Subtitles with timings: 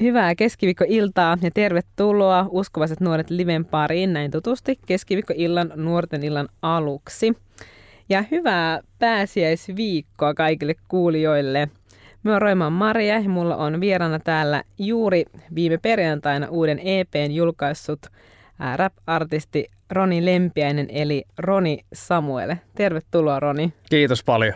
[0.00, 7.32] Hyvää keskiviikkoiltaa ja tervetuloa uskovaiset nuoret liven pariin näin tutusti keskiviikkoillan nuorten illan aluksi.
[8.08, 11.68] Ja hyvää pääsiäisviikkoa kaikille kuulijoille.
[12.22, 15.24] Mä oon Roiman Maria ja mulla on vieraana täällä juuri
[15.54, 18.06] viime perjantaina uuden EPn julkaissut
[18.76, 22.56] rap-artisti Roni Lempiäinen eli Roni Samuel.
[22.74, 23.72] Tervetuloa Roni.
[23.90, 24.54] Kiitos paljon.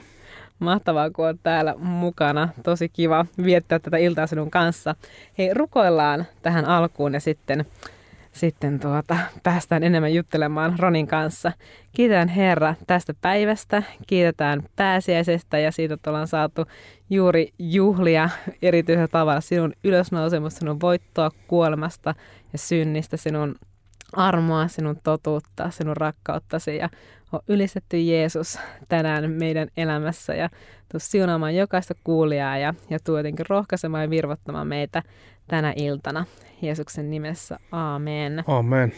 [0.65, 2.49] Mahtavaa, kun olet täällä mukana.
[2.63, 4.95] Tosi kiva viettää tätä iltaa sinun kanssa.
[5.39, 7.65] Hei, rukoillaan tähän alkuun ja sitten,
[8.33, 11.53] sitten tuota, päästään enemmän juttelemaan Ronin kanssa.
[11.93, 16.67] Kiitetään Herra tästä päivästä, kiitetään pääsiäisestä ja siitä, että ollaan saatu
[17.11, 18.31] juuri juhlia
[18.63, 22.15] erityisellä tavalla sinun ylösnousemusta, sinun voittoa kuolemasta
[22.53, 23.55] ja synnistä, sinun
[24.13, 26.89] armoa, sinun totuutta, sinun rakkauttasi ja
[27.33, 28.59] on ylistetty Jeesus
[28.89, 30.49] tänään meidän elämässä ja
[30.93, 35.03] tuu siunaamaan jokaista kuulijaa ja, ja tuu jotenkin rohkaisemaan ja virvoittamaan meitä
[35.49, 36.25] tänä iltana.
[36.63, 38.45] Jeesuksen nimessä, aamen.
[38.47, 38.93] Amen.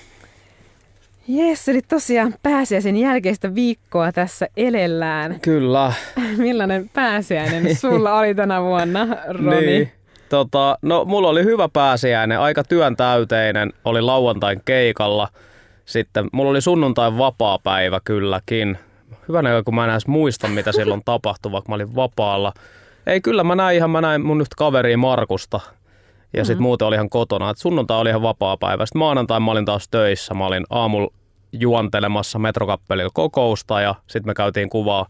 [1.28, 5.40] Jes, eli tosiaan pääsiäisen jälkeistä viikkoa tässä elellään.
[5.40, 5.92] Kyllä.
[6.36, 9.06] Millainen pääsiäinen sulla oli tänä vuonna,
[9.44, 9.66] Roni?
[9.66, 9.92] Niin.
[10.28, 15.28] Tota, no, mulla oli hyvä pääsiäinen, aika työntäyteinen, oli lauantain keikalla.
[15.84, 18.78] Sitten mulla oli sunnuntain vapaa päivä kylläkin.
[19.28, 22.52] Hyvä näkö, kun mä en edes muista, mitä silloin tapahtui, vaikka mä olin vapaalla.
[23.06, 25.60] Ei, kyllä mä näin ihan, mä näin mun nyt kaveri Markusta.
[26.36, 26.62] Ja sitten mm-hmm.
[26.62, 27.50] muuten oli ihan kotona.
[27.50, 28.86] Et sunnuntai oli ihan vapaa päivä.
[28.86, 30.34] Sitten maanantai mä olin taas töissä.
[30.34, 31.12] Mä olin aamulla
[31.52, 35.06] juontelemassa metrokappelilla kokousta ja sitten me käytiin kuvaa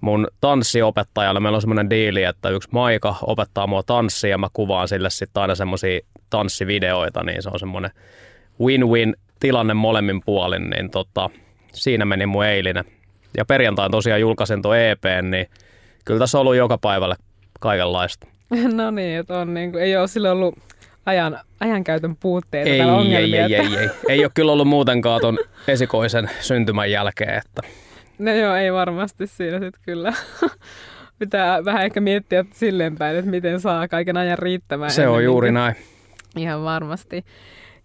[0.00, 1.40] mun tanssiopettajalle.
[1.40, 5.40] Meillä on semmoinen diili, että yksi Maika opettaa mua tanssia ja mä kuvaan sille sitten
[5.40, 7.90] aina semmoisia tanssivideoita, niin se on semmoinen
[8.60, 11.30] win-win tilanne molemmin puolin, niin tota,
[11.72, 12.84] siinä meni mun eilinen.
[13.36, 15.46] Ja perjantain tosiaan julkaisin tuon EP, niin
[16.04, 17.16] kyllä tässä on ollut joka päivälle
[17.60, 18.26] kaikenlaista.
[18.74, 20.58] No niin, että on niin kuin, ei ole sillä ollut
[21.06, 23.46] ajan, ajankäytön puutteita ei, ongelmia.
[23.46, 23.88] Ei, ei, ei, ei.
[24.08, 27.34] ei ole kyllä ollut muutenkaan tuon esikoisen syntymän jälkeen.
[27.34, 27.62] Että.
[28.18, 30.12] No joo, ei varmasti siinä sitten kyllä.
[31.18, 34.90] Pitää vähän ehkä miettiä silleen päin, että miten saa kaiken ajan riittämään.
[34.90, 35.74] Se on juuri näin.
[36.36, 37.24] Ihan varmasti.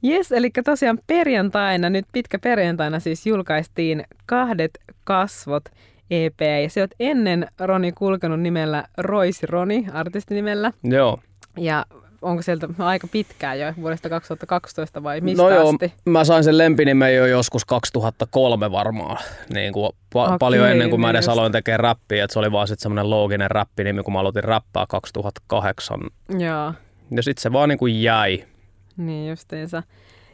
[0.02, 4.72] Jes, eli tosiaan perjantaina, nyt pitkä perjantaina siis julkaistiin kahdet
[5.04, 5.64] kasvot
[6.12, 6.42] EP.
[6.64, 10.72] Ja se oot ennen Roni kulkenut nimellä Roisi Roni, artistinimellä.
[10.84, 11.20] Joo.
[11.58, 11.86] Ja
[12.22, 15.94] onko sieltä aika pitkään jo, vuodesta 2012 vai mistä no joo, asti?
[16.06, 19.18] mä sain sen lempinimen jo joskus 2003 varmaan,
[19.54, 22.40] niin kuin pa- okay, paljon ennen kuin mä edes niin aloin tekemään räppiä, että se
[22.40, 26.00] oli vaan sitten semmoinen looginen räppinimi, kun mä aloitin räppää 2008.
[26.30, 26.74] Joo.
[27.12, 28.46] Ja sitten se vaan niin kuin jäi.
[28.98, 29.84] Niin justiinsa.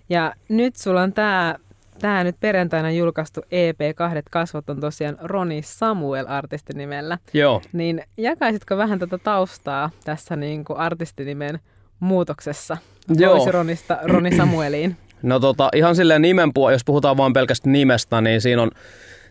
[0.09, 1.55] Ja nyt sulla on tämä
[1.99, 7.17] Tämä nyt perjantaina julkaistu EP Kahdet kasvot on tosiaan Roni Samuel artistinimellä.
[7.33, 7.61] Joo.
[7.73, 11.59] Niin jakaisitko vähän tätä taustaa tässä niin kuin artistinimen
[11.99, 12.77] muutoksessa?
[13.15, 13.51] Joo.
[13.51, 14.97] Ronista Roni Samueliin.
[15.23, 18.71] No tota, ihan silleen nimen puolella, jos puhutaan vain pelkästään nimestä, niin siinä on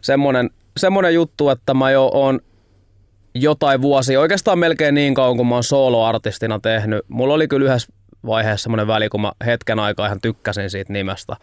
[0.01, 2.41] semmoinen, semmoinen juttu, että mä jo on
[3.35, 7.05] jotain vuosia, oikeastaan melkein niin kauan kuin mä oon soloartistina tehnyt.
[7.09, 7.93] Mulla oli kyllä yhdessä
[8.27, 11.37] vaiheessa semmoinen väli, kun mä hetken aikaa ihan tykkäsin siitä nimestä.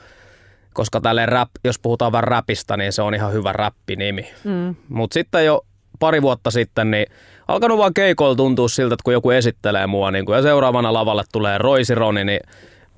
[0.74, 4.32] Koska tälle rap, jos puhutaan vähän rapista, niin se on ihan hyvä räppinimi.
[4.44, 4.76] Mm.
[4.90, 5.66] Mutta sitten jo
[6.00, 7.06] pari vuotta sitten, niin
[7.48, 11.24] alkanut vaan keikoilla tuntua siltä, että kun joku esittelee mua niin kun, ja seuraavana lavalle
[11.32, 12.40] tulee Roisironi, niin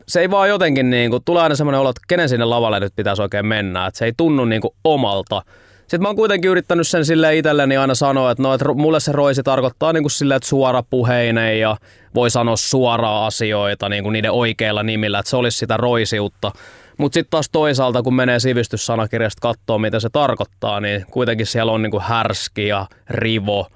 [0.08, 2.96] se ei vaan jotenkin, niin kun, tulee aina semmoinen olo, että kenen sinne lavalle nyt
[2.96, 3.86] pitäisi oikein mennä.
[3.86, 5.42] Että se ei tunnu niin kuin omalta.
[5.82, 9.12] Sitten mä oon kuitenkin yrittänyt sen sille itselleni aina sanoa, että, no, että mulle se
[9.12, 11.78] roisi tarkoittaa niin kuin silleen, että suora puheinen ja
[12.16, 16.52] voi sanoa suoraa asioita niin kuin niiden oikeilla nimillä, että se olisi sitä roisiutta.
[16.98, 21.82] Mutta sitten taas toisaalta, kun menee sivistyssanakirjasta katsoa, mitä se tarkoittaa, niin kuitenkin siellä on
[21.82, 23.68] niin kuin härski ja rivo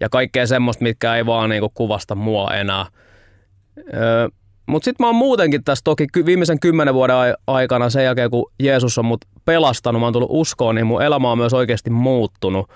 [0.00, 2.86] ja kaikkea semmoista, mitkä ei vaan niin kuin kuvasta mua enää.
[3.94, 4.28] Öö,
[4.66, 7.16] mutta sitten mä oon muutenkin tässä toki viimeisen kymmenen vuoden
[7.46, 11.32] aikana sen jälkeen, kun Jeesus on mut pelastanut, mä oon tullut uskoon, niin mun elämä
[11.32, 12.70] on myös oikeasti muuttunut.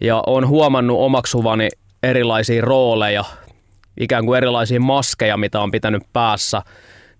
[0.00, 1.68] Ja on huomannut omaksuvani
[2.02, 3.24] erilaisia rooleja,
[4.00, 6.62] ikään kuin erilaisia maskeja, mitä on pitänyt päässä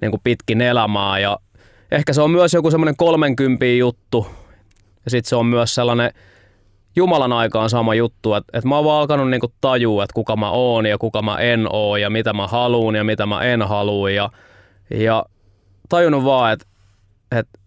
[0.00, 1.19] niin kuin pitkin elämää.
[1.19, 1.38] Ja
[1.91, 4.27] ehkä se on myös joku semmoinen 30 juttu.
[5.05, 6.11] Ja sitten se on myös sellainen
[6.99, 10.50] Jumalan aikaan sama juttu, että, että mä oon vaan alkanut niinku tajua, että kuka mä
[10.50, 14.11] oon ja kuka mä en oo ja mitä mä haluun ja mitä mä en halua.
[14.11, 14.31] Ja,
[14.91, 15.25] ja
[15.89, 16.67] tajunnut vaan, että,
[17.33, 17.59] että,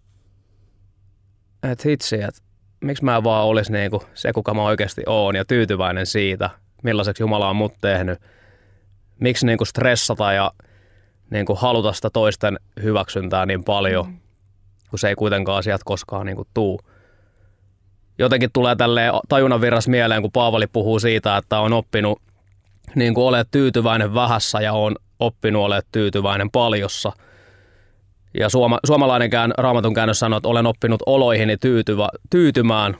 [1.63, 2.41] että hitsi, että
[2.81, 6.49] miksi mä vaan olisi niinku se, kuka mä oikeasti oon ja tyytyväinen siitä,
[6.83, 8.19] millaiseksi Jumala on mut tehnyt.
[9.19, 10.51] Miksi niinku stressata ja
[11.29, 14.19] niinku haluta sitä toisten hyväksyntää niin paljon, mm.
[14.89, 16.79] kun se ei kuitenkaan asiat koskaan niinku tuu
[18.21, 22.21] jotenkin tulee tälle tajunnan virras mieleen, kun Paavali puhuu siitä, että on oppinut
[22.95, 27.11] niin kuin olet tyytyväinen vähässä ja on oppinut olemaan tyytyväinen paljossa.
[28.39, 32.95] Ja suoma, suomalainen raamatun käännös sanoo, että olen oppinut oloihini tyytyvä, tyytymään.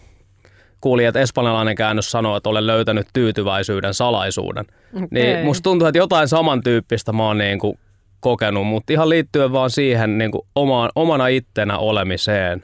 [0.82, 4.66] Kuulin, että espanjalainen käännös sanoo, että olen löytänyt tyytyväisyyden salaisuuden.
[4.96, 5.08] Okay.
[5.12, 7.80] Niin musta tuntuu, että jotain samantyyppistä mä oon niin kuin
[8.20, 12.64] kokenut, mutta ihan liittyen vaan siihen niin kuin omaan, omana ittenä olemiseen,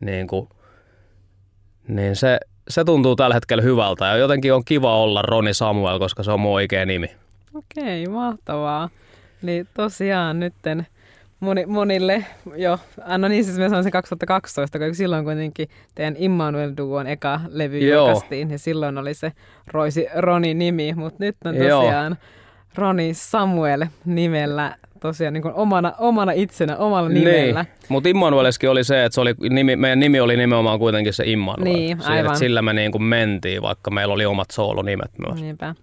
[0.00, 0.48] niin, kuin,
[1.88, 2.38] niin se,
[2.68, 6.40] se tuntuu tällä hetkellä hyvältä ja jotenkin on kiva olla Roni Samuel, koska se on
[6.40, 7.10] mun oikea nimi.
[7.54, 8.88] Okei, mahtavaa.
[9.42, 10.86] Niin tosiaan nytten
[11.40, 12.24] moni, monille
[12.56, 12.78] jo,
[13.18, 17.78] no niin siis mä sanoin sen 2012, kun silloin kuitenkin teidän Immanuel Duon eka levy
[17.78, 18.06] Joo.
[18.06, 19.32] julkaistiin ja silloin oli se
[19.66, 22.28] Roisi Roni nimi, mutta nyt on tosiaan Joo.
[22.74, 27.62] Roni Samuel nimellä tosiaan niin kuin omana, omana itsenä, omalla nimellä.
[27.62, 27.74] Niin.
[27.88, 31.64] Mutta Immanueleskin oli se, että se oli, nimi, meidän nimi oli nimenomaan kuitenkin se Immanuel.
[31.64, 32.36] Niin, aivan.
[32.36, 35.42] sillä me niin kuin mentiin, vaikka meillä oli omat soolonimet myös.
[35.42, 35.74] Niinpä.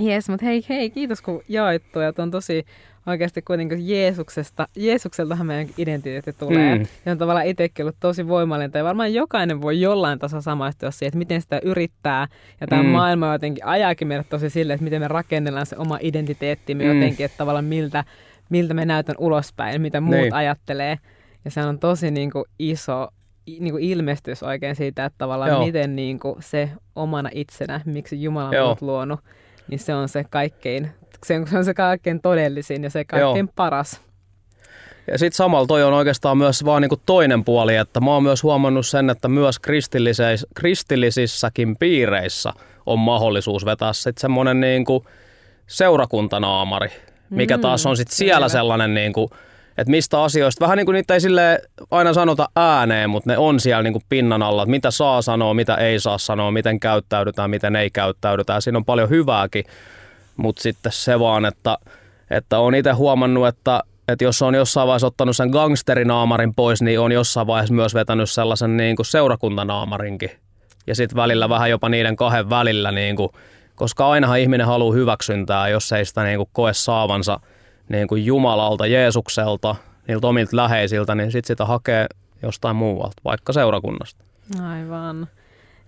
[0.00, 2.02] Jes, mutta hei, hei, kiitos kun jaoit tuo.
[2.18, 2.66] on tosi
[3.06, 6.78] oikeasti kuitenkin Jeesuksesta, Jeesukseltahan meidän identiteetti tulee.
[6.78, 6.86] Mm.
[7.06, 8.70] Ja on tavallaan itsekin ollut tosi voimallinen.
[8.74, 12.28] Ja varmaan jokainen voi jollain tasolla samaistua siihen, että miten sitä yrittää.
[12.60, 12.88] Ja tämä mm.
[12.88, 16.94] maailma jotenkin ajaakin meidät tosi sille, että miten me rakennellaan se oma identiteettimme mm.
[16.94, 18.04] jotenkin, että tavallaan miltä
[18.48, 20.34] miltä me näytän ulospäin, mitä muut niin.
[20.34, 20.98] ajattelee.
[21.44, 23.08] Ja se on tosi niin kuin, iso
[23.46, 25.66] niin kuin ilmestys oikein siitä, että tavallaan Joo.
[25.66, 29.20] miten niin kuin, se omana itsenä, miksi Jumala on luonut,
[29.68, 30.90] niin se on se kaikkein,
[31.24, 33.52] se on se kaikkein todellisin ja se kaikkein Joo.
[33.56, 34.00] paras.
[35.12, 38.42] Ja sitten samalla toi on oikeastaan myös vaan niinku toinen puoli, että mä oon myös
[38.42, 39.56] huomannut sen, että myös
[40.54, 42.52] kristillisissäkin piireissä
[42.86, 45.06] on mahdollisuus vetää sitten semmoinen niinku
[45.66, 46.90] seurakuntanaamari
[47.30, 49.28] mikä mm, taas on sitten siellä sellainen, niin kuin,
[49.78, 51.60] että mistä asioista, vähän niin kuin niitä ei sille
[51.90, 55.54] aina sanota ääneen, mutta ne on siellä niin kuin pinnan alla, että mitä saa sanoa,
[55.54, 58.62] mitä ei saa sanoa, miten käyttäydytään, miten ei käyttäydytään.
[58.62, 59.64] Siinä on paljon hyvääkin,
[60.36, 61.78] mutta sitten se vaan, että,
[62.30, 67.00] että on itse huomannut, että, että jos on jossain vaiheessa ottanut sen gangsterinaamarin pois, niin
[67.00, 70.30] on jossain vaiheessa myös vetänyt sellaisen niin kuin seurakuntanaamarinkin.
[70.86, 73.30] Ja sitten välillä vähän jopa niiden kahden välillä niin kuin
[73.76, 77.40] koska ainahan ihminen haluaa hyväksyntää, jos ei sitä niin kuin koe saavansa
[77.88, 79.76] niin kuin Jumalalta, Jeesukselta,
[80.08, 82.06] niiltä omilta läheisiltä, niin sitten sitä hakee
[82.42, 84.24] jostain muualta, vaikka seurakunnasta.
[84.62, 85.28] Aivan.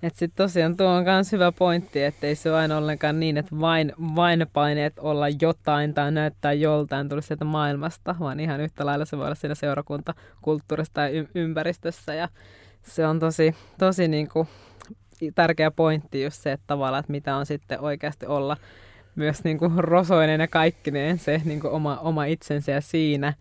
[0.03, 3.37] Että sitten tosiaan tuo on myös hyvä pointti, että ei se ole aina ollenkaan niin,
[3.37, 8.87] että vain, vain paineet olla jotain tai näyttää joltain tulisi sieltä maailmasta, vaan ihan yhtä
[8.87, 12.15] lailla se voi olla siinä seurakuntakulttuurissa tai y- ympäristössä.
[12.15, 12.29] Ja
[12.83, 14.49] se on tosi, tosi niin kuin
[15.35, 18.57] tärkeä pointti just se, että tavallaan, että mitä on sitten oikeasti olla
[19.15, 23.33] myös niin kuin rosoinen ja kaikkineen se niin kuin oma, oma itsensä ja siinä,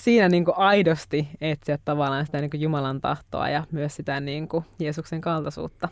[0.00, 4.48] siinä niin kuin aidosti etsiä tavallaan sitä niin kuin Jumalan tahtoa ja myös sitä niin
[4.48, 5.88] kuin Jeesuksen kaltaisuutta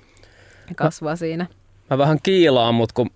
[0.68, 1.46] ja kasvaa mä, siinä.
[1.90, 3.10] Mä vähän kiilaan, mutta kun,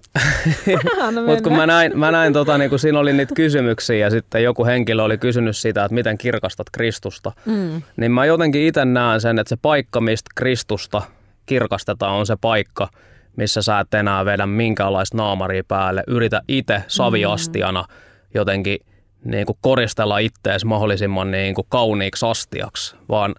[1.14, 4.10] no mut kun mä näin, mä näin tota, niin kun siinä oli niitä kysymyksiä ja
[4.10, 7.82] sitten joku henkilö oli kysynyt sitä, että miten kirkastat Kristusta, mm.
[7.96, 11.02] niin mä jotenkin itse näen sen, että se paikka, mistä Kristusta
[11.46, 12.88] kirkastetaan, on se paikka,
[13.36, 16.04] missä sä et enää vedä minkäänlaista naamaria päälle.
[16.06, 17.84] Yritä itse saviastiana
[18.34, 18.78] jotenkin
[19.24, 23.34] niin kuin koristella ittees mahdollisimman niin kuin kauniiksi astiaksi, vaan,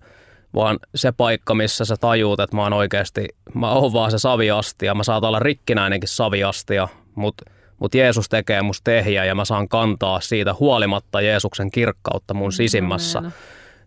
[0.55, 4.95] vaan se paikka, missä sä tajuut, että mä oon oikeasti, mä oon vaan se saviastia,
[4.95, 10.19] mä saatan olla rikkinäinenkin saviastia, mutta mut Jeesus tekee musta tehjä ja mä saan kantaa
[10.19, 13.21] siitä huolimatta Jeesuksen kirkkautta mun sisimmässä.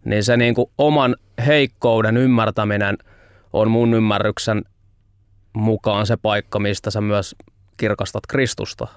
[0.05, 2.99] Niin se niin kuin oman heikkouden ymmärtäminen–
[3.57, 4.65] on mun ymmärryksen
[5.53, 7.35] mukaan se paikka, mistä sä myös
[7.77, 8.89] kirkastat Kristusta.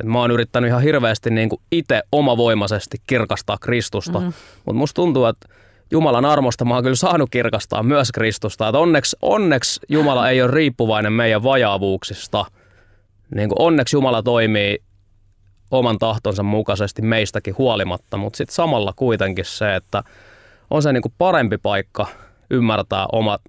[0.00, 4.32] Et mä oon yrittänyt ihan hirveästi niin itse omavoimaisesti kirkastaa Kristusta, mm-hmm.
[4.64, 5.48] mutta musta tuntuu, että
[5.90, 8.68] Jumalan armosta mä oon kyllä saanut kirkastaa myös Kristusta.
[8.68, 12.44] Et onneksi, onneksi Jumala ei ole riippuvainen meidän vajaavuuksista.
[13.34, 14.78] Niin kuin onneksi Jumala toimii
[15.70, 20.02] oman tahtonsa mukaisesti meistäkin huolimatta, mutta sitten samalla kuitenkin se, että
[20.70, 22.06] on se niin kuin parempi paikka
[22.50, 23.40] ymmärtää omat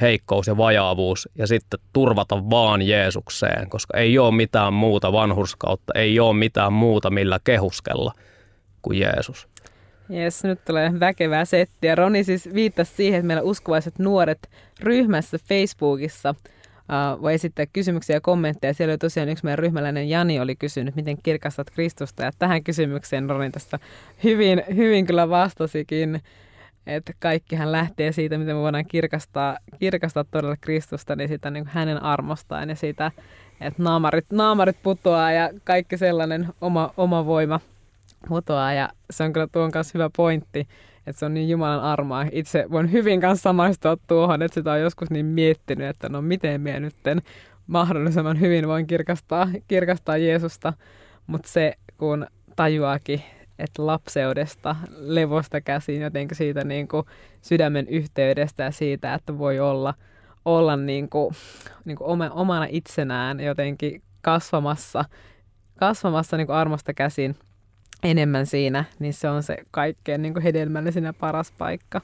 [0.00, 6.20] heikkous ja vajaavuus ja sitten turvata vaan Jeesukseen, koska ei ole mitään muuta vanhurskautta, ei
[6.20, 8.12] ole mitään muuta millä kehuskella
[8.82, 9.48] kuin Jeesus.
[10.08, 11.94] Jes, nyt tulee väkevää settiä.
[11.94, 18.20] Roni siis viittasi siihen, että meillä uskovaiset nuoret ryhmässä Facebookissa uh, voi esittää kysymyksiä ja
[18.20, 18.74] kommentteja.
[18.74, 22.22] Siellä oli tosiaan yksi meidän ryhmäläinen Jani oli kysynyt, miten kirkastat Kristusta.
[22.22, 23.78] Ja tähän kysymykseen Roni tässä
[24.24, 26.22] hyvin, hyvin kyllä vastasikin
[26.86, 32.02] että kaikkihan lähtee siitä, miten me voidaan kirkastaa, kirkastaa todella Kristusta, niin sitä niin hänen
[32.02, 33.12] armostaan ja siitä,
[33.60, 37.60] että naamarit, naamarit putoaa ja kaikki sellainen oma, oma voima
[38.28, 38.72] putoaa.
[38.72, 40.60] Ja se on kyllä tuon kanssa hyvä pointti,
[41.06, 42.26] että se on niin Jumalan armoa.
[42.32, 46.60] Itse voin hyvin kanssa samaistua tuohon, että sitä on joskus niin miettinyt, että no miten
[46.60, 46.96] minä nyt
[47.66, 50.72] mahdollisimman hyvin voin kirkastaa, kirkastaa Jeesusta,
[51.26, 53.22] mutta se kun tajuakin,
[53.60, 57.06] että lapseudesta, levosta käsin, jotenkin siitä niin kuin
[57.42, 59.94] sydämen yhteydestä ja siitä, että voi olla,
[60.44, 61.34] olla niin kuin,
[61.84, 65.04] niin kuin omana itsenään jotenkin kasvamassa,
[65.78, 67.36] kasvamassa niin kuin armosta käsin
[68.02, 72.00] enemmän siinä, niin se on se kaikkein niin kuin hedelmällisin ja paras paikka.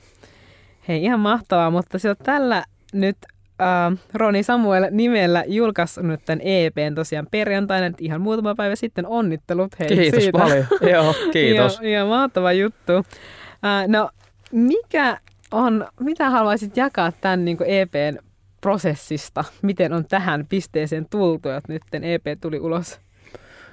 [0.89, 3.17] Hei, ihan mahtavaa, mutta se on tällä nyt
[3.61, 9.79] äh, Roni Samuel nimellä julkaissut tämän EPn tosiaan perjantaina, että ihan muutama päivä sitten onnittelut
[9.79, 10.39] hei Kiitos siitä.
[10.39, 10.67] paljon.
[10.93, 11.73] Joo, kiitos.
[11.75, 12.93] ihan, ihan mahtava juttu.
[12.93, 14.11] Äh, no,
[14.53, 15.19] mikä
[15.51, 18.19] on, mitä haluaisit jakaa tämän niin EPn
[18.61, 19.45] prosessista?
[19.63, 23.01] Miten on tähän pisteeseen tultu, että nyt EP tuli ulos?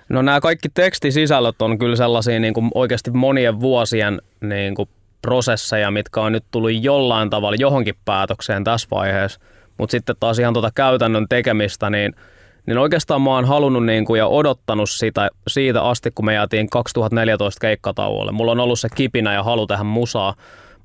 [0.09, 4.89] No nämä kaikki tekstisisällöt on kyllä sellaisia niin kuin oikeasti monien vuosien niin kuin
[5.21, 9.39] prosesseja, mitkä on nyt tullut jollain tavalla johonkin päätökseen tässä vaiheessa.
[9.77, 12.15] Mutta sitten taas ihan tuota käytännön tekemistä, niin,
[12.65, 16.69] niin oikeastaan mä oon halunnut niin kuin ja odottanut sitä, siitä asti, kun me jäätiin
[16.69, 18.31] 2014 keikkatauolle.
[18.31, 20.35] Mulla on ollut se kipinä ja halu tehdä musaa.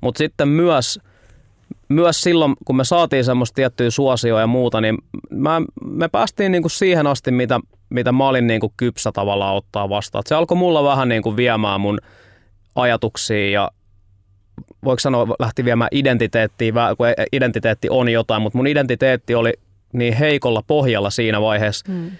[0.01, 1.01] Mutta sitten myös,
[1.89, 4.99] myös silloin, kun me saatiin semmoista tiettyä suosioa ja muuta, niin
[5.31, 9.57] mä, me päästiin niin kuin siihen asti, mitä, mitä mä olin niin kuin kypsä tavallaan
[9.57, 10.21] ottaa vastaan.
[10.21, 11.99] Et se alkoi mulla vähän niin kuin viemään mun
[12.75, 13.71] ajatuksia ja
[14.85, 19.53] voiko sanoa, lähti viemään identiteettiä, kun identiteetti on jotain, mutta mun identiteetti oli
[19.93, 22.11] niin heikolla pohjalla siinä vaiheessa, mm.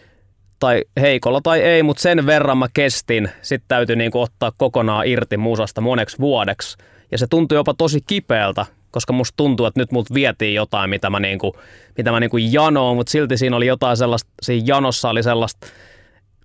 [0.59, 5.07] tai heikolla tai ei, mutta sen verran mä kestin, sitten täytyy niin kuin ottaa kokonaan
[5.07, 6.79] irti musasta moneksi vuodeksi,
[7.11, 11.11] ja se tuntui jopa tosi kipeältä, koska musta tuntuu, että nyt multa vietiin jotain, mitä
[11.11, 11.57] mä, niinku,
[11.97, 15.67] mitä mä niinku janoon, mutta silti siinä oli jotain sellaista, siinä janossa oli sellaista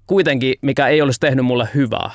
[0.07, 2.11] kuitenkin, mikä ei olisi tehnyt mulle hyvää.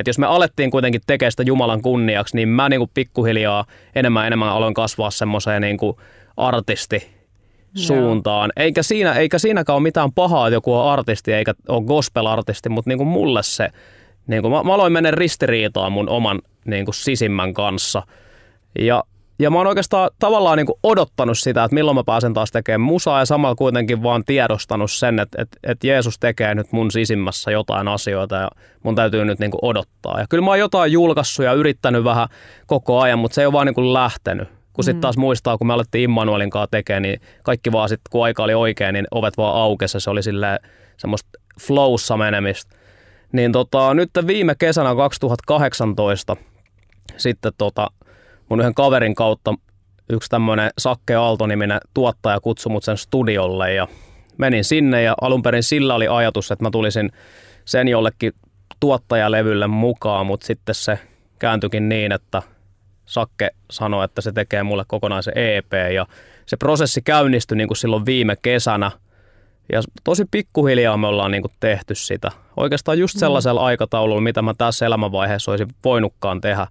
[0.00, 3.64] Et jos me alettiin kuitenkin tekemään sitä Jumalan kunniaksi, niin mä niinku pikkuhiljaa
[3.94, 6.00] enemmän enemmän aloin kasvaa semmoiseen niinku
[6.36, 7.20] artisti
[7.74, 8.52] suuntaan.
[8.56, 12.90] Eikä, siinä, eikä siinäkään ole mitään pahaa, että joku on artisti eikä ole gospel-artisti, mutta
[12.90, 13.68] niinku mulle se,
[14.26, 18.02] niinku mä, mä aloin mennä ristiriitaan mun oman niinku sisimmän kanssa.
[18.78, 19.04] Ja
[19.40, 23.18] ja mä oon oikeastaan tavallaan niin odottanut sitä, että milloin mä pääsen taas tekemään musaa
[23.18, 27.88] ja samalla kuitenkin vaan tiedostanut sen, että, että, että Jeesus tekee nyt mun sisimmässä jotain
[27.88, 28.50] asioita ja
[28.82, 30.20] mun täytyy nyt niin odottaa.
[30.20, 32.28] Ja kyllä mä oon jotain julkaissut ja yrittänyt vähän
[32.66, 34.48] koko ajan, mutta se ei ole vaan niin lähtenyt.
[34.72, 35.00] Kun sitten mm.
[35.00, 38.54] taas muistaa, kun me alettiin Immanuelin kanssa tekemään, niin kaikki vaan sitten, kun aika oli
[38.54, 40.00] oikein, niin ovet vaan aukessa.
[40.00, 40.58] Se oli silleen
[40.96, 41.28] semmoista
[41.60, 42.76] flowssa menemistä.
[43.32, 46.36] Niin tota, nyt viime kesänä 2018
[47.16, 47.86] sitten tota,
[48.50, 49.54] mun yhden kaverin kautta
[50.10, 53.88] yksi tämmöinen Sakke Aalto-niminen tuottaja kutsui mut sen studiolle ja
[54.38, 57.12] menin sinne ja alun perin sillä oli ajatus, että mä tulisin
[57.64, 58.32] sen jollekin
[58.80, 60.98] tuottajalevylle mukaan, mutta sitten se
[61.38, 62.42] kääntyikin niin, että
[63.06, 66.06] Sakke sanoi, että se tekee mulle kokonaisen EP ja
[66.46, 68.90] se prosessi käynnistyi niin kuin silloin viime kesänä
[69.72, 72.30] ja tosi pikkuhiljaa me ollaan niin kuin tehty sitä.
[72.56, 73.18] Oikeastaan just mm.
[73.18, 73.66] sellaisella mm.
[73.66, 76.66] aikataululla, mitä mä tässä elämänvaiheessa olisin voinutkaan tehdä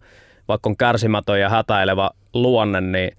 [0.50, 3.12] vaikka on kärsimätön ja hätäilevä luonne, niin,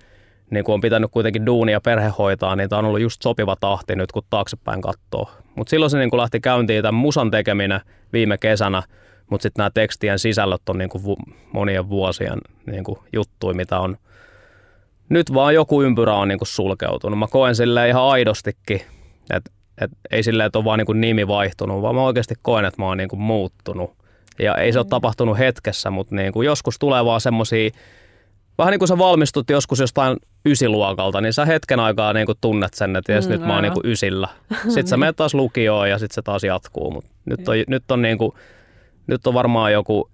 [0.51, 3.57] niin kun on pitänyt kuitenkin duunia ja perhe hoitaa, niin tämä on ollut just sopiva
[3.61, 5.31] tahti nyt, kun taaksepäin katsoo.
[5.55, 7.81] Mutta silloin se niin lähti käyntiin tämän musan tekeminen
[8.13, 8.83] viime kesänä,
[9.31, 13.97] mutta sitten nämä tekstien sisällöt on niin vu- monien vuosien niin juttuja, mitä on
[15.09, 17.19] nyt vaan joku ympyrä on niin sulkeutunut.
[17.19, 18.81] Mä koen sille ihan aidostikin,
[19.31, 22.83] että et ei silleen, että on vaan niin nimi vaihtunut, vaan mä oikeasti koen, että
[22.83, 24.00] mä oon niin muuttunut.
[24.43, 27.71] Ja ei se ole tapahtunut hetkessä, mutta niin kuin joskus tulee vaan semmoisia,
[28.59, 30.17] vähän niin kuin sä valmistut joskus jostain
[30.47, 33.63] ysiluokalta, niin sä hetken aikaa niin kuin tunnet sen, että jes, mm, nyt mä oon
[33.63, 34.29] niin kuin ysillä.
[34.63, 36.91] Sitten sä menet taas lukioon ja sitten se taas jatkuu.
[36.91, 38.33] Mutta nyt on, nyt on niin kuin,
[39.07, 40.11] nyt on varmaan joku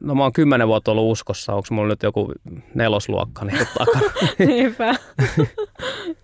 [0.00, 2.32] no mä oon kymmenen vuotta ollut uskossa, onko mulla nyt joku
[2.74, 4.10] nelosluokka niin takana?
[4.38, 4.94] Niinpä.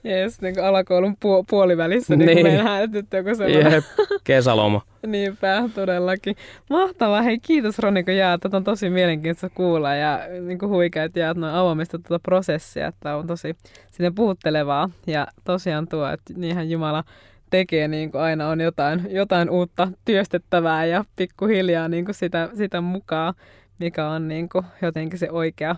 [0.04, 2.46] Jes, niin kuin alakoulun pu- puolivälissä niin, niin.
[2.46, 3.72] mennään nyt joku sellainen.
[3.72, 3.84] Jep,
[4.24, 4.82] kesäloma.
[5.06, 6.36] Niinpä, todellakin.
[6.70, 7.22] Mahtavaa.
[7.22, 8.40] Hei, kiitos Roni, kun jaat.
[8.40, 12.86] Tätä on tosi mielenkiintoista kuulla ja niin kuin huikea, että jaat noin avoimesta tuota prosessia,
[12.86, 13.56] että on tosi
[13.90, 14.90] sinne puhuttelevaa.
[15.06, 17.04] Ja tosiaan tuo, että niinhän Jumala
[17.50, 22.80] tekee, niin kuin aina on jotain, jotain uutta työstettävää ja pikkuhiljaa niin kuin sitä, sitä
[22.80, 23.34] mukaan,
[23.78, 25.76] mikä on niin kuin jotenkin se oikea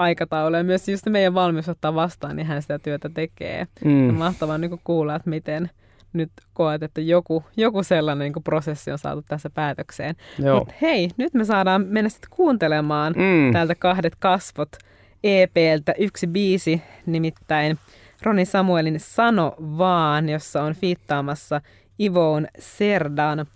[0.00, 0.56] aikataulu.
[0.56, 3.66] Ja myös just meidän valmius ottaa vastaan, niin hän sitä työtä tekee.
[3.84, 4.06] Mm.
[4.06, 5.70] Ja mahtavaa niin kuulla, että miten
[6.12, 10.14] nyt koet, että joku, joku sellainen niin kuin prosessi on saatu tässä päätökseen.
[10.58, 13.52] Mutta hei, nyt me saadaan mennä sitten kuuntelemaan mm.
[13.52, 14.68] täältä kahdet kasvot
[15.24, 17.78] EPltä yksi biisi, nimittäin
[18.22, 21.60] Roni Samuelin Sano vaan, jossa on fiittaamassa
[22.00, 23.46] Ivoon Serdan.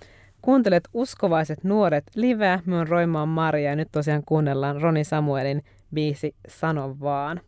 [0.43, 2.61] Kuuntelet Uskovaiset nuoret live.
[2.67, 5.63] Me on Roimaan Maria ja nyt tosiaan kuunnellaan Roni Samuelin
[5.95, 7.41] biisi Sano vaan.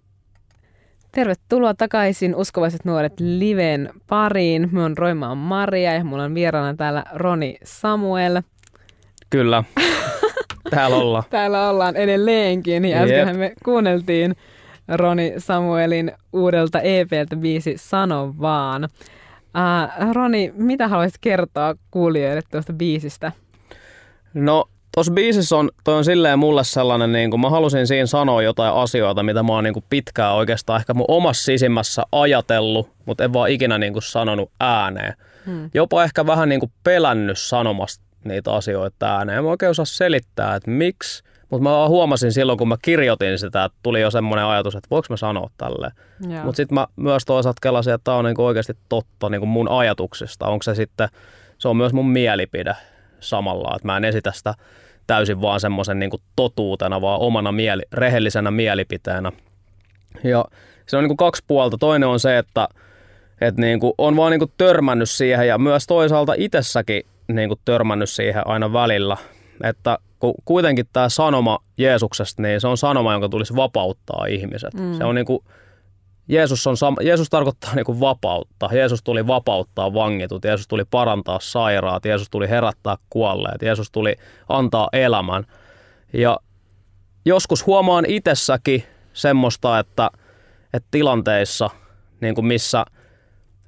[1.12, 4.68] Tervetuloa takaisin Uskovaiset nuoret liven pariin.
[4.72, 8.42] Mä oon Roimaan Maria ja mulla on vieraana täällä Roni Samuel.
[9.30, 9.64] Kyllä,
[10.70, 11.24] täällä ollaan.
[11.30, 14.36] täällä ollaan edelleenkin ja äskenhän me kuunneltiin
[14.88, 18.84] Roni Samuelin uudelta EPltä biisi Sano vaan.
[18.84, 23.32] Uh, Roni, mitä haluaisit kertoa kuulijoille tuosta biisistä?
[24.34, 24.64] No
[24.96, 28.74] Tuossa biisissä on, toi on silleen mulle sellainen, niin kuin mä halusin siinä sanoa jotain
[28.74, 33.32] asioita, mitä mä oon niin kuin pitkään oikeastaan ehkä mun omassa sisimmässä ajatellut, mutta en
[33.32, 35.14] vaan ikinä niin kuin sanonut ääneen.
[35.46, 35.70] Hmm.
[35.74, 39.44] Jopa ehkä vähän niin kuin pelännyt sanomasta niitä asioita ääneen.
[39.44, 43.78] Mä oikein osaa selittää, että miksi, mutta mä huomasin silloin, kun mä kirjoitin sitä, että
[43.82, 45.92] tuli jo semmoinen ajatus, että voiko mä sanoa tälleen.
[46.44, 49.48] Mutta sitten mä myös toisaalta kelasin, että tämä on niin kuin oikeasti totta niin kuin
[49.48, 50.46] mun ajatuksista.
[50.46, 51.08] Onko se sitten,
[51.58, 52.74] se on myös mun mielipide
[53.20, 54.54] samalla, että mä en esitä sitä
[55.06, 59.32] täysin vaan semmoisen niin totuutena, vaan omana mieli, rehellisenä mielipiteenä.
[60.24, 60.44] Ja
[60.86, 61.78] se on niin kuin kaksi puolta.
[61.78, 62.68] Toinen on se, että,
[63.40, 67.60] että niin kuin on vaan niin kuin törmännyt siihen ja myös toisaalta itsessäkin niin kuin
[67.64, 69.16] törmännyt siihen aina välillä,
[69.64, 74.74] että kun kuitenkin tämä sanoma Jeesuksesta, niin se on sanoma, jonka tulisi vapauttaa ihmiset.
[74.74, 74.94] Mm.
[74.94, 75.44] Se on niin kuin
[76.28, 78.68] Jeesus, on, Jeesus tarkoittaa niin kuin vapautta.
[78.72, 84.16] Jeesus tuli vapauttaa vangitut, Jeesus tuli parantaa sairaat, Jeesus tuli herättää kuolleet, Jeesus tuli
[84.48, 85.46] antaa elämän.
[86.12, 86.38] Ja
[87.24, 90.10] joskus huomaan itsessäkin semmoista, että,
[90.74, 91.70] että tilanteissa,
[92.20, 92.84] niin kuin missä,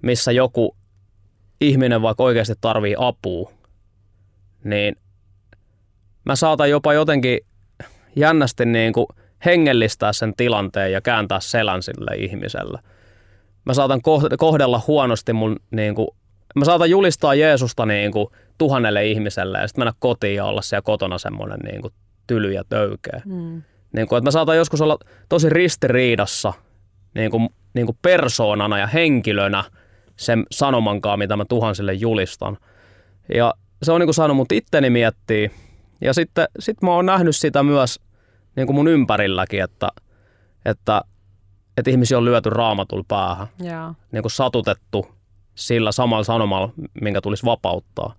[0.02, 0.76] missä joku
[1.60, 3.52] ihminen vaikka oikeasti tarvii apua,
[4.64, 4.96] niin
[6.24, 7.40] mä saatan jopa jotenkin
[8.16, 9.06] jännästi niin kuin
[9.44, 12.78] hengellistää sen tilanteen ja kääntää selän sille ihmiselle.
[13.64, 14.00] Mä saatan
[14.38, 16.08] kohdella huonosti mun, niin kuin,
[16.54, 18.28] mä saatan julistaa Jeesusta niin kuin,
[18.58, 21.92] tuhannelle ihmiselle ja sitten mennä kotiin ja olla siellä kotona semmoinen niin kuin,
[22.26, 23.22] tyly ja töykeä.
[23.24, 23.62] Mm.
[23.92, 26.52] Niin kuin, että mä saatan joskus olla tosi ristiriidassa
[27.14, 29.64] niin kuin, niin kuin persoonana ja henkilönä
[30.16, 32.58] sen sanomankaan, mitä mä tuhansille julistan.
[33.34, 35.50] Ja se on niin kuin saanut mut itteni miettiä.
[36.00, 38.00] Ja sitten sit mä oon nähnyt sitä myös
[38.58, 39.88] niin kuin mun ympärilläkin, että,
[40.64, 41.00] että,
[41.76, 43.46] että ihmisiä on lyöty raamatulla päähän.
[43.64, 43.94] Yeah.
[44.12, 45.06] Niin kuin satutettu
[45.54, 48.14] sillä samalla sanomalla, minkä tulisi vapauttaa.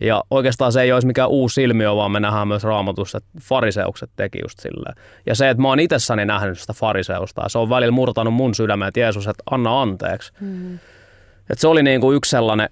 [0.00, 4.10] Ja oikeastaan se ei olisi mikään uusi ilmiö, vaan me nähdään myös raamatussa, että fariseukset
[4.16, 4.94] teki just silleen.
[5.26, 8.54] Ja se, että mä oon itsessäni nähnyt sitä fariseusta, ja se on välillä murtanut mun
[8.54, 10.32] sydämen, että Jeesus, että anna anteeksi.
[10.40, 10.74] Mm.
[11.50, 12.68] Et se oli niin kuin yksi sellainen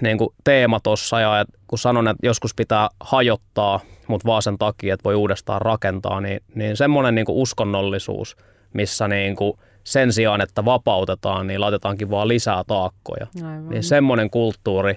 [0.00, 4.94] niin kuin teema tuossa, ja kun sanon, että joskus pitää hajottaa– mutta vaan sen takia,
[4.94, 8.36] että voi uudestaan rakentaa, niin, niin semmoinen niin uskonnollisuus,
[8.72, 13.26] missä niin kuin sen sijaan, että vapautetaan, niin laitetaankin vaan lisää taakkoja.
[13.36, 13.68] Aivan.
[13.68, 14.94] Niin semmoinen kulttuuri,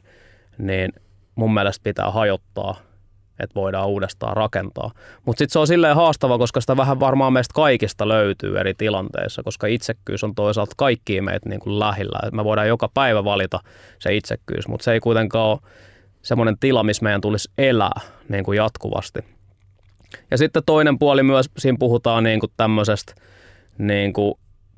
[0.58, 0.94] niin
[1.36, 2.76] mun mielestä pitää hajottaa,
[3.40, 4.92] että voidaan uudestaan rakentaa.
[5.26, 9.44] Mutta sitten se on silleen haastava, koska sitä vähän varmaan meistä kaikista löytyy eri tilanteissa,
[9.44, 12.20] koska itsekkyys on toisaalta kaikkiin meitä niin kuin lähellä.
[12.28, 13.60] Et me voidaan joka päivä valita
[14.00, 15.60] se itsekkyys, mutta se ei kuitenkaan ole
[16.28, 19.20] semmoinen tila, missä meidän tulisi elää niin kuin jatkuvasti.
[20.32, 23.14] Ja sitten toinen puoli myös, siinä puhutaan niin kuin tämmöisestä
[23.78, 24.34] niin kuin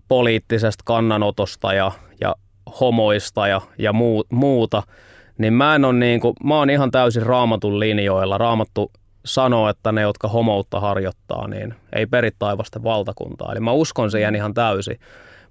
[0.07, 2.35] poliittisesta kannanotosta ja, ja
[2.79, 4.83] homoista ja, ja muu, muuta,
[5.37, 8.37] niin mä en ole niin kuin, mä oon ihan täysin raamatun linjoilla.
[8.37, 8.91] Raamattu
[9.25, 13.51] sanoo, että ne, jotka homoutta harjoittaa, niin ei peri taivasta valtakuntaa.
[13.51, 14.99] Eli mä uskon siihen ihan täysin.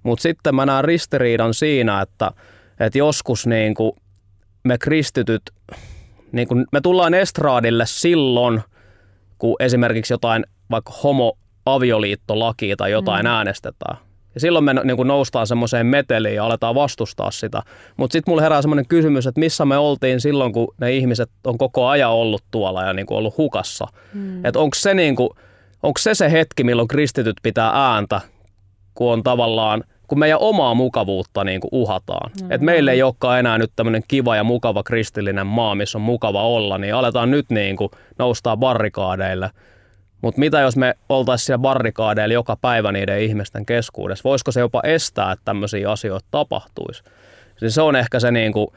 [0.03, 2.31] Mutta sitten mä näen ristiriidan siinä, että,
[2.79, 3.91] että joskus niin kuin
[4.63, 5.41] me kristityt,
[6.31, 8.61] niin kuin me tullaan estraadille silloin,
[9.37, 13.29] kun esimerkiksi jotain vaikka homo-avioliittolakia tai jotain mm.
[13.31, 13.97] äänestetään.
[14.33, 17.61] Ja silloin me niin kuin noustaan semmoiseen meteliin ja aletaan vastustaa sitä.
[17.97, 21.57] Mutta sitten mulle herää semmoinen kysymys, että missä me oltiin silloin, kun ne ihmiset on
[21.57, 23.87] koko ajan ollut tuolla ja niin kuin ollut hukassa.
[24.13, 24.45] Mm.
[24.45, 25.29] Että onko se, niin kuin,
[25.83, 28.21] onko se se hetki, milloin kristityt pitää ääntä,
[28.93, 32.31] kun on tavallaan– kun meidän omaa mukavuutta niin kuin uhataan.
[32.31, 32.51] Mm-hmm.
[32.51, 36.43] Et meille ei olekaan enää nyt tämmöinen kiva ja mukava kristillinen maa, missä on mukava
[36.43, 39.49] olla, niin aletaan nyt niin kuin noustaa barrikaadeille.
[40.21, 44.29] Mutta mitä jos me oltaisiin siellä barrikaadeilla joka päivä niiden ihmisten keskuudessa?
[44.29, 47.03] Voisiko se jopa estää, että tämmöisiä asioita tapahtuisi?
[47.57, 48.67] Siis se on ehkä se, niin kuin,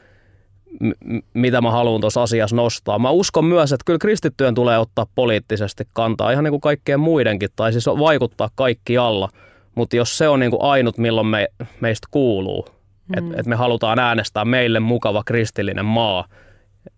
[0.79, 2.99] m- mitä mä haluan tuossa asiassa nostaa.
[2.99, 7.49] Mä uskon myös, että kyllä kristittyjen tulee ottaa poliittisesti kantaa, ihan niin kuin kaikkien muidenkin,
[7.55, 9.29] tai siis vaikuttaa kaikkialla–
[9.75, 11.47] mutta jos se on niin kuin ainut, milloin me,
[11.79, 12.65] meistä kuuluu,
[13.07, 13.17] mm.
[13.17, 16.25] että et me halutaan äänestää meille mukava kristillinen maa,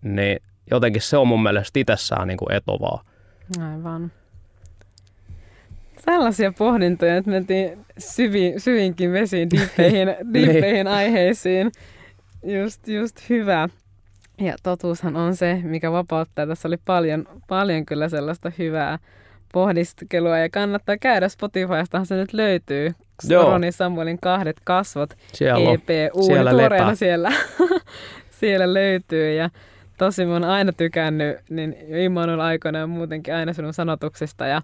[0.02, 0.40] niin
[0.72, 3.04] jotenkin se on mun mielestä itsessään niin kuin etovaa.
[3.72, 4.12] Aivan.
[6.06, 10.88] Tällaisia pohdintoja, että mentiin syvi, syvinkin vesiin, diippeihin, diippeihin niin.
[10.88, 11.72] aiheisiin.
[12.44, 13.70] Just, just hyvä.
[14.42, 16.48] Ja totuushan on se, mikä vapauttaa.
[16.48, 19.00] Tässä oli paljon, paljon kyllä sellaista hyvää
[19.56, 22.94] pohdiskelua ja kannattaa käydä Spotifystahan se nyt löytyy
[23.30, 23.52] Joo.
[23.52, 27.32] Roni Samuelin kahdet kasvot siellä EP siellä tuoreena siellä,
[28.40, 29.50] siellä löytyy ja
[29.98, 34.62] tosi mä oon aina tykännyt niin Immanuel aikoina ja muutenkin aina sinun sanotuksista ja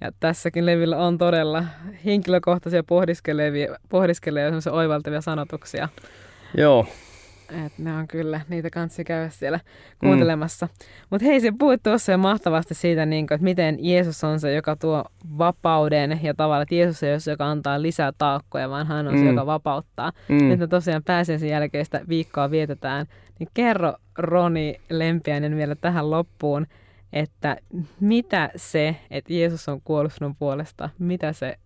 [0.00, 1.64] ja tässäkin levillä on todella
[2.04, 5.88] henkilökohtaisia pohdiskelevia, pohdiskelevia oivaltavia sanotuksia.
[6.56, 6.86] Joo.
[7.66, 9.60] Et ne on kyllä, niitä kanssa käydä siellä
[9.98, 10.66] kuuntelemassa.
[10.66, 10.72] Mm.
[11.10, 14.54] Mutta hei, se puhuit tuossa jo mahtavasti siitä, niin kun, että miten Jeesus on se,
[14.54, 15.04] joka tuo
[15.38, 19.14] vapauden ja tavallaan, että Jeesus ei ole se, joka antaa lisää taakkoja, vaan hän on
[19.14, 19.20] mm.
[19.20, 20.12] se, joka vapauttaa.
[20.28, 20.48] Mm.
[20.48, 23.06] Nyt me tosiaan pääsen sen jälkeistä viikkoa vietetään.
[23.38, 26.66] Niin kerro Roni Lempiäinen vielä tähän loppuun,
[27.12, 27.56] että
[28.00, 31.56] mitä se, että Jeesus on kuollut sinun puolesta, mitä se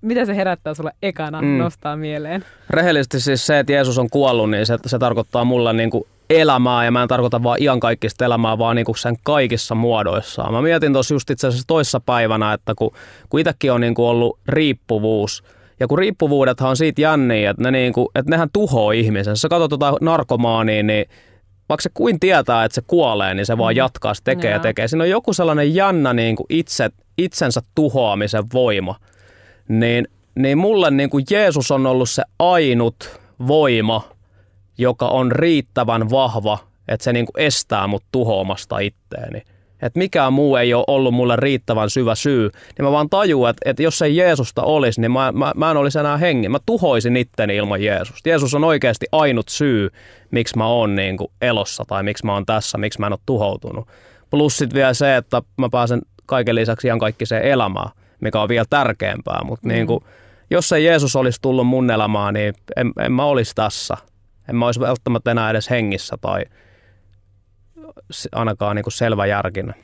[0.00, 1.58] mitä se herättää sulle ekana mm.
[1.58, 2.44] nostaa mieleen?
[2.70, 6.84] Rehellisesti siis se, että Jeesus on kuollut, niin se, se tarkoittaa mulle niin kuin elämää,
[6.84, 10.52] ja mä en tarkoita vaan iankaikkista elämää, vaan niin kuin sen kaikissa muodoissaan.
[10.52, 12.90] Mä mietin tuossa just itse asiassa toissa päivänä, että kun,
[13.28, 15.44] kun itsekin on niin kuin ollut riippuvuus,
[15.80, 19.32] ja kun riippuvuudethan on siitä jänniä, että, ne niin kuin, että nehän tuhoaa ihmisen.
[19.32, 21.06] Jos sä katsot tuota narkomaania, niin
[21.68, 23.76] vaikka se kuin tietää, että se kuolee, niin se vaan mm.
[23.76, 24.88] jatkaa, se tekee ja tekee.
[24.88, 28.96] Siinä on joku sellainen jännä niin kuin itse, itsensä tuhoamisen voima–
[29.70, 34.08] niin, niin mulle niin kuin Jeesus on ollut se ainut voima,
[34.78, 39.42] joka on riittävän vahva, että se niin kuin estää mut tuhoamasta itteeni.
[39.82, 43.70] Että mikään muu ei ole ollut mulle riittävän syvä syy, niin mä vaan tajuan, että,
[43.70, 46.50] että jos ei Jeesusta olisi, niin mä, mä, mä en olisi enää hengen.
[46.50, 48.28] Mä tuhoisin itteni ilman Jeesusta.
[48.28, 49.90] Jeesus on oikeasti ainut syy,
[50.30, 53.20] miksi mä oon niin kuin elossa tai miksi mä oon tässä, miksi mä en ole
[53.26, 53.88] tuhoutunut.
[54.30, 58.64] Plus sitten vielä se, että mä pääsen kaiken lisäksi ihan kaikkiseen elämään mikä on vielä
[58.70, 59.40] tärkeämpää.
[59.44, 59.72] Mutta mm.
[59.72, 60.04] niin kuin,
[60.50, 63.96] jos ei Jeesus olisi tullut mun elämään, niin en, en mä olisi tässä.
[64.48, 66.44] En mä olisi välttämättä enää edes hengissä tai
[68.32, 69.74] ainakaan niin kuin selvä järkinä.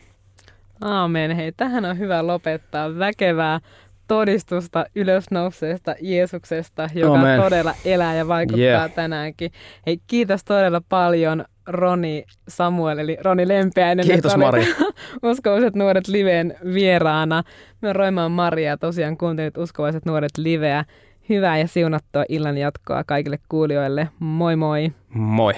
[0.81, 1.37] Aamen.
[1.37, 3.61] Hei, tähän on hyvä lopettaa väkevää
[4.09, 7.41] todistusta ylösnouseesta Jeesuksesta, joka Amen.
[7.41, 8.93] todella elää ja vaikuttaa yeah.
[8.93, 9.53] tänäänkin.
[9.87, 14.07] Hei, kiitos todella paljon Roni Samuel, eli Roni Lempeäinen.
[14.07, 14.67] Kiitos Mari.
[15.31, 17.43] Uskovaiset nuoret liveen vieraana.
[17.81, 20.85] Me Roimaan Maria tosiaan kuuntelit Uskovaiset nuoret liveä.
[21.29, 24.09] Hyvää ja siunattua illan jatkoa kaikille kuulijoille.
[24.19, 24.93] Moi moi.
[25.09, 25.53] Moi.